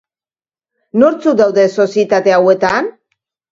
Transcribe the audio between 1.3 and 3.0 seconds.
daude sozietate hauetan?